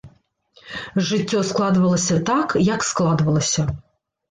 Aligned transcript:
Жыццё 1.09 1.43
складвалася 1.51 2.19
так, 2.33 2.57
як 2.73 2.89
складвалася. 2.91 3.71